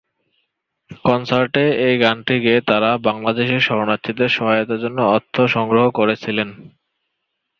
কনসার্টে 1.05 1.63
এই 1.87 1.95
গান 1.97 2.17
গেয়ে 2.39 2.59
তারা 2.61 2.89
বাংলাদেশী 3.07 3.57
শরণার্থীদের 3.59 4.29
সহায়তার 4.29 4.81
জন্য 4.83 4.99
অর্থ 5.15 5.35
সংগ্রহ 5.55 5.85
করেছিলেন। 5.99 6.49